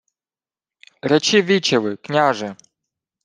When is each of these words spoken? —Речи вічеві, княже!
—Речи 1.01 1.41
вічеві, 1.41 1.95
княже! 1.97 2.55